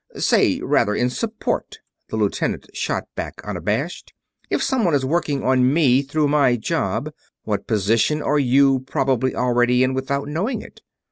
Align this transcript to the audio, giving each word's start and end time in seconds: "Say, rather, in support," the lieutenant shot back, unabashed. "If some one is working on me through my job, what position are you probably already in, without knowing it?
"Say, 0.17 0.59
rather, 0.61 0.95
in 0.95 1.11
support," 1.11 1.77
the 2.09 2.15
lieutenant 2.15 2.65
shot 2.73 3.03
back, 3.15 3.35
unabashed. 3.43 4.13
"If 4.49 4.63
some 4.63 4.83
one 4.83 4.95
is 4.95 5.05
working 5.05 5.43
on 5.43 5.71
me 5.71 6.01
through 6.01 6.27
my 6.27 6.55
job, 6.55 7.11
what 7.43 7.67
position 7.67 8.19
are 8.23 8.39
you 8.39 8.79
probably 8.79 9.35
already 9.35 9.83
in, 9.83 9.93
without 9.93 10.27
knowing 10.27 10.63
it? 10.63 10.81